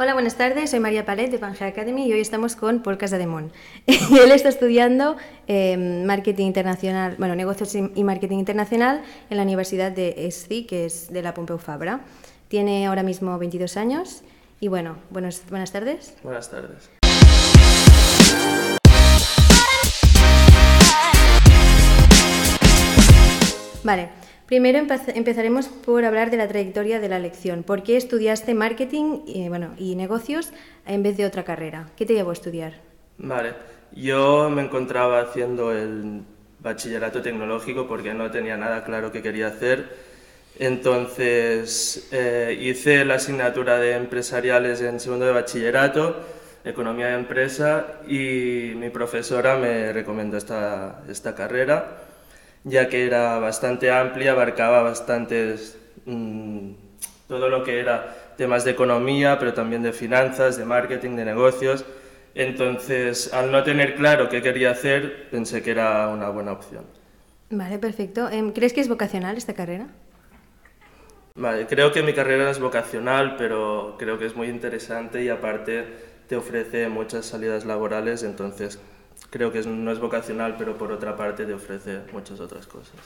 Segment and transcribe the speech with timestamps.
[0.00, 0.70] Hola, buenas tardes.
[0.70, 3.50] Soy María Palet de Pangea Academy y hoy estamos con Paul Casademón.
[3.88, 5.16] Él está estudiando
[5.48, 11.12] eh, marketing internacional, bueno, negocios y marketing internacional en la Universidad de ESCI, que es
[11.12, 12.02] de la Pompeu Fabra.
[12.46, 14.22] Tiene ahora mismo 22 años
[14.60, 16.14] y bueno, buenas, buenas tardes.
[16.22, 16.90] Buenas tardes.
[23.82, 24.10] Vale,
[24.48, 27.62] primero empezaremos por hablar de la trayectoria de la lección.
[27.62, 30.50] ¿Por qué estudiaste marketing y, bueno, y negocios
[30.86, 31.90] en vez de otra carrera?
[31.96, 32.72] ¿Qué te llevó a estudiar?
[33.18, 33.52] Vale,
[33.92, 36.22] yo me encontraba haciendo el
[36.60, 40.08] bachillerato tecnológico porque no tenía nada claro qué quería hacer.
[40.58, 46.16] Entonces eh, hice la asignatura de empresariales en segundo de bachillerato,
[46.64, 52.07] economía de empresa, y mi profesora me recomendó esta, esta carrera
[52.64, 56.72] ya que era bastante amplia, abarcaba bastantes, mm,
[57.28, 61.84] todo lo que era temas de economía, pero también de finanzas, de marketing, de negocios.
[62.34, 66.84] Entonces, al no tener claro qué quería hacer, pensé que era una buena opción.
[67.50, 68.30] Vale, perfecto.
[68.30, 69.88] Em, ¿Crees que es vocacional esta carrera?
[71.34, 75.84] Vale, creo que mi carrera es vocacional, pero creo que es muy interesante y aparte
[76.28, 78.78] te ofrece muchas salidas laborales, entonces
[79.30, 82.96] creo que no es vocacional, pero por otra parte te ofrece muchas otras cosas.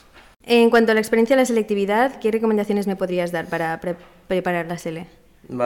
[0.43, 3.79] En cuanto a la experiencia de la selectividad, ¿qué recomendaciones me podrías dar para
[4.27, 5.07] preparar la SELE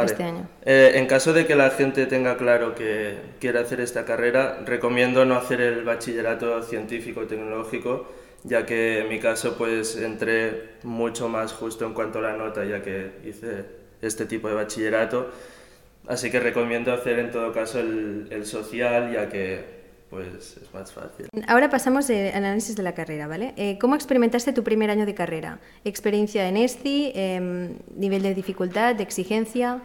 [0.03, 0.47] este año?
[0.65, 5.25] Eh, en caso de que la gente tenga claro que quiere hacer esta carrera, recomiendo
[5.25, 8.07] no hacer el bachillerato científico-tecnológico,
[8.43, 12.63] ya que en mi caso pues entré mucho más justo en cuanto a la nota,
[12.63, 13.65] ya que hice
[14.01, 15.31] este tipo de bachillerato.
[16.07, 19.76] Así que recomiendo hacer en todo caso el, el social, ya que
[20.09, 21.27] pues es más fácil.
[21.47, 23.53] Ahora pasamos al análisis de la carrera, ¿vale?
[23.57, 25.59] Eh, ¿Cómo experimentaste tu primer año de carrera?
[25.83, 27.11] ¿Experiencia en ESTI?
[27.13, 29.81] Em, ¿Nivel de dificultad, de exigencia?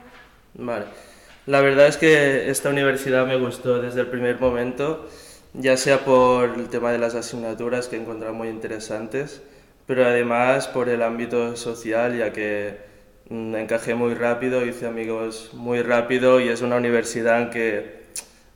[0.54, 0.86] Vale.
[1.46, 5.08] La verdad es que esta universidad me gustó desde el primer momento,
[5.54, 9.42] ya sea por el tema de las asignaturas que he encontrado muy interesantes,
[9.86, 12.76] pero además por el ámbito social, ya que
[13.28, 18.01] mm, encajé muy rápido, hice amigos muy rápido y es una universidad en que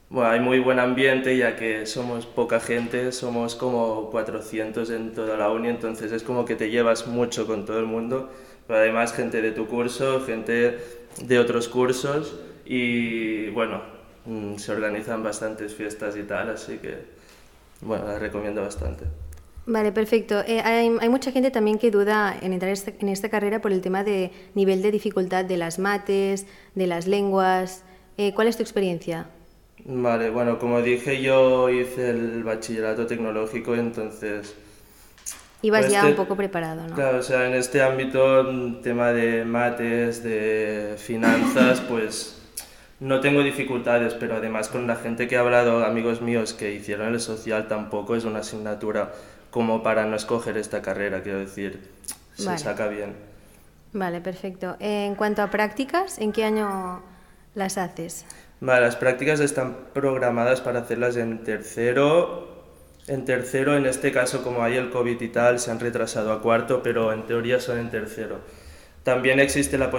[0.08, 5.36] bueno, hay muy buen ambiente ya que somos poca gente, somos como 400 en toda
[5.36, 8.30] la uni, entonces es como que te llevas mucho con todo el mundo,
[8.66, 10.78] pero además gente de tu curso, gente
[11.22, 13.82] de otros cursos y bueno,
[14.26, 17.16] mm, se organizan bastantes fiestas y tal, así que
[17.80, 19.04] bueno, las recomiendo bastante.
[19.66, 20.40] Vale, perfecto.
[20.46, 23.72] Eh, hay, hay, mucha gente también que duda en entrar este, en esta carrera por
[23.72, 26.46] el tema de nivel de dificultad de las mates,
[26.76, 27.82] de las lenguas.
[28.16, 29.26] Eh, ¿Cuál es tu experiencia?
[29.88, 34.56] Vale, bueno, como dije, yo hice el bachillerato tecnológico, entonces...
[35.62, 36.94] Ibas pues ya un poco preparado, ¿no?
[36.94, 42.36] Claro, o sea, en este ámbito, tema de mates, de finanzas, pues
[42.98, 47.14] no tengo dificultades, pero además con la gente que he hablado, amigos míos que hicieron
[47.14, 49.12] el social, tampoco es una asignatura
[49.50, 51.80] como para no escoger esta carrera, quiero decir,
[52.34, 53.14] se saca bien.
[53.92, 54.76] Vale, perfecto.
[54.80, 57.02] En cuanto a prácticas, ¿en qué año
[57.54, 58.26] las haces?
[58.60, 62.54] Las prácticas están programadas para hacerlas en tercero.
[63.06, 66.42] En tercero, en este caso, como hay el COVID y tal, se han retrasado a
[66.42, 68.40] cuarto, pero en teoría son en tercero.
[69.04, 69.92] También existe la,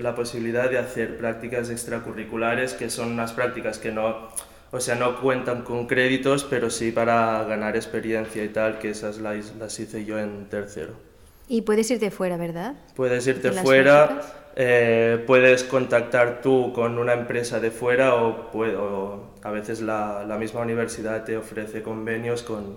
[0.00, 4.30] la posibilidad de hacer prácticas extracurriculares, que son unas prácticas que no,
[4.70, 9.18] o sea, no cuentan con créditos, pero sí para ganar experiencia y tal, que esas
[9.18, 10.94] las, las hice yo en tercero.
[11.46, 12.76] Y puedes irte fuera, ¿verdad?
[12.94, 14.20] Puedes irte fuera.
[14.60, 20.36] Eh, puedes contactar tú con una empresa de fuera o, puedo, a veces la, la,
[20.36, 22.76] misma universidad te ofrece convenios con,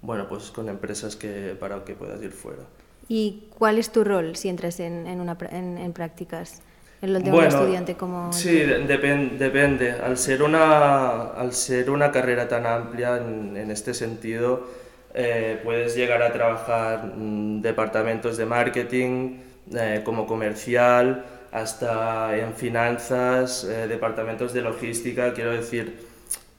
[0.00, 2.62] bueno, pues con empresas que, para que puedas ir fuera.
[3.08, 6.62] ¿Y cuál es tu rol si entras en, en, una, en, en prácticas?
[7.02, 8.32] En lo de un estudiante como...
[8.32, 9.90] Sí, depende.
[9.92, 14.68] Al ser, una, al ser una carrera tan amplia en, en este sentido,
[15.14, 19.38] eh, puedes llegar a trabajar en departamentos de marketing,
[19.74, 26.06] eh, como comercial, hasta en finanzas, eh, departamentos de logística, quiero decir,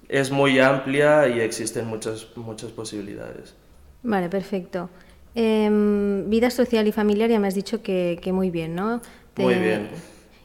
[0.07, 3.53] es muy amplia y existen muchas, muchas posibilidades.
[4.01, 4.89] Vale, perfecto.
[5.35, 9.01] Em, vida social y familiar ya me has dicho que, que muy bien, ¿no?
[9.38, 9.89] muy bien.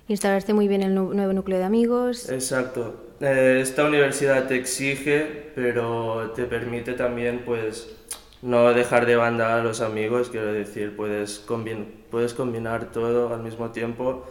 [0.07, 2.29] Instalarte muy bien el nuevo núcleo de amigos.
[2.29, 3.05] Exacto.
[3.21, 7.89] Eh, esta universidad te exige, pero te permite también, pues,
[8.45, 11.43] no dejar de banda a los amigos, quiero decir, puedes,
[12.11, 14.27] puedes combinar todo al mismo tiempo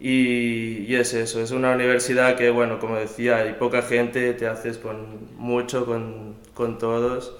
[0.00, 4.46] y, y, es eso, es una universidad que, bueno, como decía, hay poca gente, te
[4.46, 7.36] haces con mucho, con, con todos,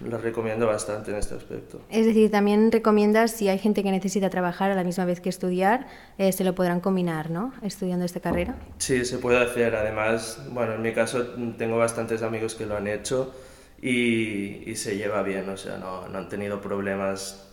[0.00, 1.82] la recomiendo bastante en este aspecto.
[1.90, 5.28] Es decir, también recomiendas si hay gente que necesita trabajar a la misma vez que
[5.28, 5.86] estudiar,
[6.16, 7.52] eh, se lo podrán combinar, ¿no?
[7.60, 8.56] Estudiando esta carrera.
[8.78, 9.74] Sí, se puede hacer.
[9.74, 11.26] Además, bueno, en mi caso
[11.58, 13.34] tengo bastantes amigos que lo han hecho
[13.80, 17.48] y, y se lleva bien, o sea, no, no han tenido problemas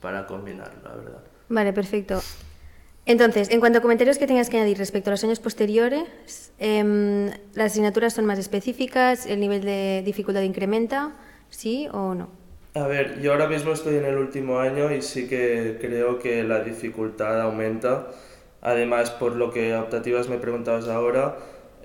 [0.00, 1.20] para combinar, la verdad.
[1.48, 2.20] Vale, perfecto.
[3.06, 7.30] Entonces, en cuanto a comentarios que tengas que añadir respecto a los años posteriores, eh,
[7.54, 11.14] las asignaturas son más específicas, el nivel de dificultad incrementa,
[11.48, 12.28] ¿sí o no?
[12.74, 16.44] A ver, yo ahora mismo estoy en el último año y sí que creo que
[16.44, 18.08] la dificultad aumenta.
[18.60, 21.38] Además, por lo que optativas me preguntabas ahora,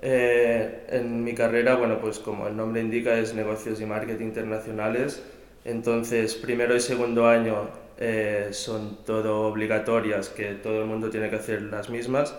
[0.06, 5.22] eh, en mi carrera, bueno, pues como el nombre indica, es negocios y marketing internacionales.
[5.64, 11.36] Entonces, primero y segundo año eh, son todo obligatorias, que todo el mundo tiene que
[11.36, 12.34] hacer las mismas.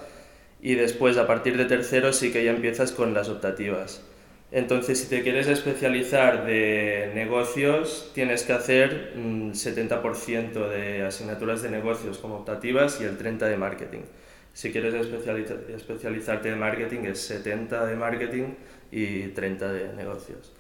[0.61, 4.03] Y después, a partir de tercero, sí que ya empiezas con las optativas.
[4.51, 11.71] Entonces, si te quieres especializar de negocios, tienes que hacer un 70% de asignaturas de
[11.71, 14.01] negocios como optativas y el 30% de marketing.
[14.55, 18.53] Si quieres especializarte de marketing, es 70 de marketing
[18.89, 20.53] y 30 de negocios.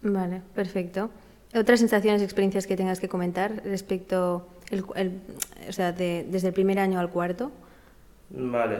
[0.00, 1.10] Vale, perfecto.
[1.54, 4.82] ¿Otras sensaciones experiencias que tengas que comentar respecto, el,
[5.68, 7.52] o sea, desde el primer año al cuarto?
[8.30, 8.78] Vale.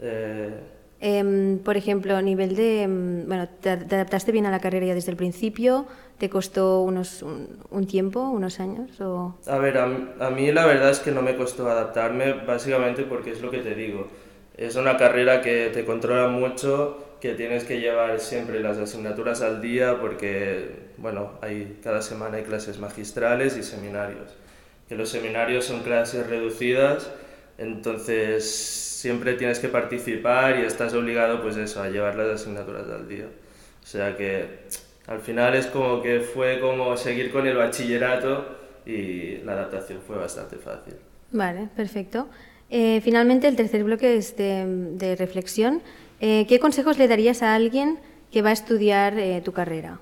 [0.00, 0.77] Eh...
[1.00, 4.94] Eh, por ejemplo, a nivel de, em, bueno, te, adaptaste bien a la carrera ya
[4.94, 5.86] desde el principio?
[6.18, 9.00] ¿Te costó unos, un, tiempo, unos años?
[9.00, 9.36] O...
[9.46, 13.30] A ver, a, a, mí la verdad es que no me costó adaptarme, básicamente porque
[13.30, 14.08] es lo que te digo.
[14.56, 19.60] Es una carrera que te controla mucho que tienes que llevar siempre las asignaturas al
[19.60, 24.36] día porque, bueno, hay, cada semana hay clases magistrales y seminarios.
[24.88, 27.10] Que los seminarios son clases reducidas,
[27.58, 33.08] entonces siempre tienes que participar y estás obligado, pues eso, a llevar las asignaturas al
[33.08, 33.26] día.
[33.82, 34.60] O sea que
[35.06, 38.56] al final es como que fue como seguir con el bachillerato
[38.86, 40.94] y la adaptación fue bastante fácil.
[41.32, 42.28] Vale, perfecto.
[42.70, 44.64] Eh, finalmente, el tercer bloque es de,
[44.94, 45.82] de reflexión.
[46.20, 47.98] Eh, ¿Qué consejos le darías a alguien
[48.30, 50.00] que va a estudiar eh, tu carrera?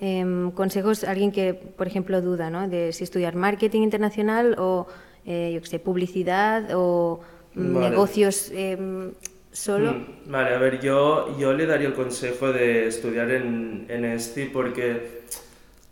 [0.00, 2.68] Em, consejos a alguien que, por ejemplo, duda ¿no?
[2.68, 4.86] de si estudiar marketing internacional o,
[5.24, 7.20] eh, yo qué sé, publicidad o
[7.54, 9.12] mm, negocios em,
[9.52, 9.92] solo.
[9.92, 14.46] Mm, vale, a ver, yo, yo le daría el consejo de estudiar en, en ESTI
[14.46, 15.20] porque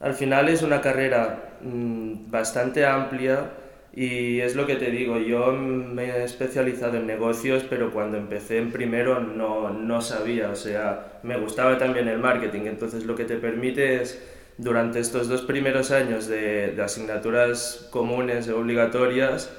[0.01, 3.51] al final es una carrera mm, bastante amplia
[3.93, 8.59] y es lo que te digo, yo me he especializado en negocios, pero cuando empecé
[8.59, 13.25] en primero no, no sabía, o sea, me gustaba también el marketing, entonces lo que
[13.25, 14.23] te permite es
[14.59, 19.51] durante estos dos primeros años de, de asignaturas comunes e obligatorias,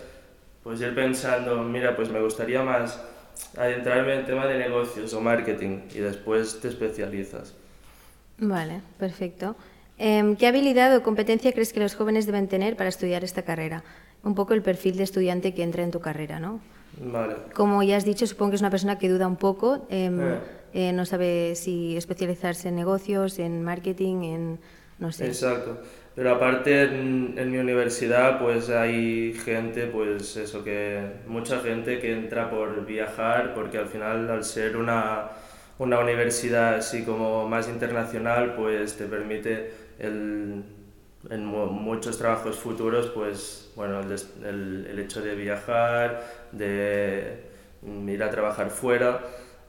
[0.64, 3.02] pues ir pensando, mira, pues me gustaría más
[3.58, 7.56] adentrarme en el tema de negocios o marketing y después te especializas.
[8.38, 9.56] Vale, perfecto.
[9.98, 13.84] Em, ¿Qué habilidad o competencia crees que los jóvenes deben tener para estudiar esta carrera?
[14.24, 16.60] un poco el perfil de estudiante que entra en tu carrera, ¿no?
[17.00, 17.36] Vale.
[17.54, 20.40] Como ya has dicho, supongo que es una persona que duda un poco, em, eh.
[20.72, 24.60] Eh, no sabe si especializarse en negocios, en marketing, en
[25.02, 25.78] Exacto.
[26.16, 32.50] Pero aparte en, mi universidad pues hay gente, pues eso que mucha gente que entra
[32.50, 35.30] por viajar porque al final al ser una,
[35.78, 40.64] una universidad así como más internacional pues te permite el
[41.30, 47.44] en muchos trabajos futuros, pues bueno, el, el, hecho de viajar, de
[48.08, 49.20] ir a trabajar fuera.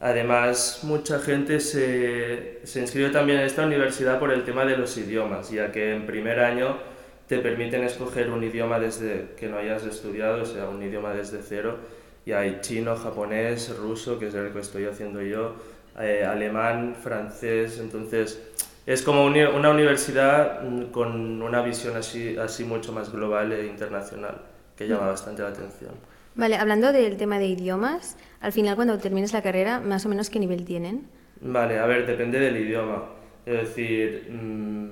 [0.01, 4.97] Además, mucha gente se, se inscribe también en esta universidad por el tema de los
[4.97, 6.79] idiomas, ya que en primer año
[7.27, 11.43] te permiten escoger un idioma desde que no hayas estudiado, o sea, un idioma desde
[11.43, 11.77] cero.
[12.25, 15.55] Y hay chino, japonés, ruso, que es el que estoy haciendo yo,
[15.99, 18.41] eh, alemán, francés, entonces
[18.87, 24.41] es como una universidad mm, con una visión así, así mucho más global e internacional,
[24.77, 25.11] que llama mm.
[25.11, 25.93] bastante la atención.
[26.35, 30.31] Vale, hablando del tema de idiomas, al final cuando termines la carrera, más o menos
[30.31, 31.09] qué nivel tienen?
[31.41, 33.05] Vale, a ver, depende del idioma.
[33.47, 34.89] Es decir, mm,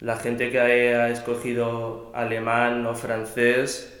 [0.00, 3.94] la gente que ha escogido alemán o francés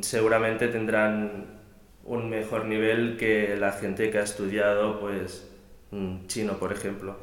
[0.00, 1.60] seguramente tendrán
[2.04, 5.46] un mejor nivel que la gente que ha estudiado pues
[6.26, 7.16] chino, por ejemplo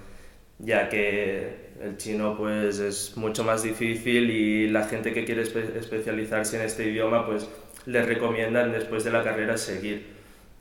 [0.59, 6.57] ya que el chino pues es mucho más difícil y la gente que quiere especializarse
[6.57, 7.47] en este idioma pues
[7.89, 10.05] les recomiendan después de la carrera seguir.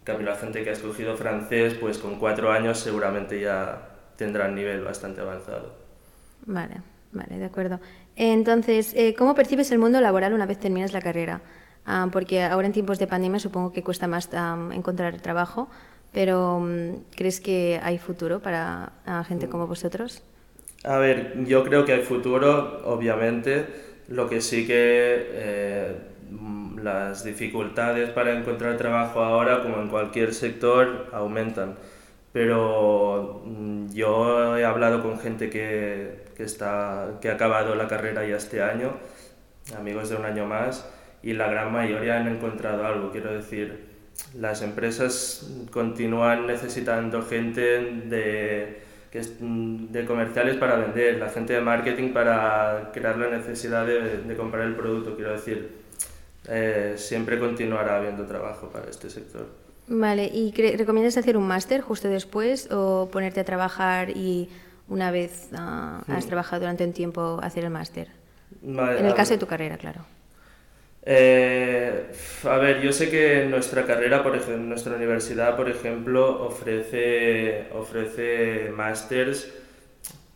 [0.02, 4.54] Cambio la gente que ha escogido francés pues con cuatro años seguramente ya tendrá un
[4.54, 5.74] nivel bastante avanzado.
[6.46, 6.76] Vale,
[7.12, 7.80] vale, de acuerdo.
[8.16, 11.42] Entonces, eh, ¿cómo percibes el mundo laboral una vez terminas la carrera?
[11.84, 14.30] Ah, porque ahora en tiempos de pandemia supongo que cuesta más
[14.72, 15.68] encontrar trabajo.
[16.12, 18.92] Pero, mm, ¿crees que hay futuro para
[19.26, 20.22] gente como vosotros?
[20.84, 23.66] A ver, yo creo que hay futuro, obviamente.
[24.08, 25.96] Lo que sí que eh,
[26.82, 31.76] las dificultades para encontrar trabajo ahora, como en cualquier sector, aumentan.
[32.32, 38.26] Pero mm, yo he hablado con gente que, que, está, que ha acabado la carrera
[38.26, 38.92] ya este año,
[39.76, 40.88] amigos de un año más,
[41.22, 43.10] y la gran mayoría han encontrado algo.
[43.10, 43.88] Quiero decir,
[44.34, 52.90] las empresas continúan necesitando gente de, de comerciales para vender, la gente de marketing para
[52.92, 55.16] crear la necesidad de, de comprar el producto.
[55.16, 55.77] Quiero decir,
[56.48, 59.46] eh, siempre continuará habiendo trabajo para este sector.
[59.86, 64.48] Vale, ¿y recomiendas hacer un máster justo después o ponerte a trabajar y
[64.88, 66.28] una vez uh, has hmm.
[66.28, 68.08] trabajado durante un tiempo hacer el máster?
[68.62, 70.04] Vale, en el caso de tu carrera, claro.
[71.02, 72.10] Eh,
[72.44, 78.70] a ver, yo sé que nuestra carrera, por ejemplo, nuestra universidad, por ejemplo, ofrece, ofrece
[78.74, 79.48] másters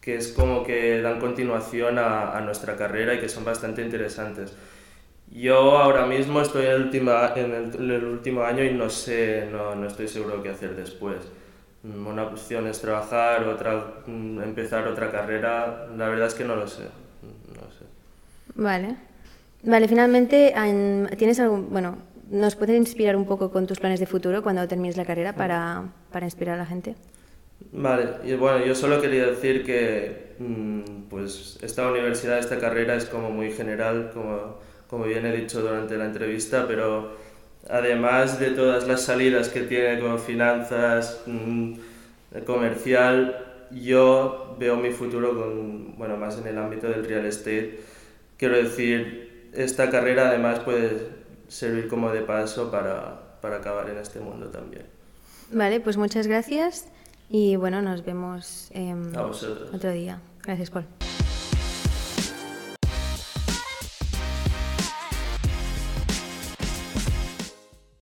[0.01, 4.53] que es como que dan continuación a, a nuestra carrera y que son bastante interesantes.
[5.35, 9.75] Yo ahora mismo estoy en el, última, en el, último año y no sé, no,
[9.75, 11.17] no, estoy seguro qué hacer después.
[11.83, 15.89] Mm, una opción es trabajar, otra mm, empezar otra carrera.
[15.97, 16.83] La verdad es que no lo sé.
[16.83, 17.85] No sé.
[18.55, 18.97] Vale.
[19.63, 20.53] Vale, finalmente,
[21.17, 21.97] ¿tienes algún, bueno,
[22.31, 25.85] nos puedes inspirar un poco con tus planes de futuro cuando termines la carrera para,
[26.11, 26.97] para inspirar a la gente?
[27.71, 33.05] Vale, y bueno, yo solo quería decir que mm, pues esta universidad, esta carrera es
[33.05, 34.59] como muy general, como
[34.93, 37.17] como bien he dicho durante la entrevista, pero
[37.71, 41.73] además de todas las salidas que tiene con finanzas, mm,
[42.45, 47.81] comercial, yo veo mi futuro con, bueno, más en el ámbito del real estate.
[48.37, 51.09] Quiero decir, esta carrera además puede
[51.49, 54.85] servir como de paso para, para acabar en este mundo también.
[55.51, 56.89] Vale, pues muchas gracias
[57.31, 58.95] y bueno, nos vemos eh,
[59.73, 60.21] otro día.
[60.43, 60.85] Gracias, Paul.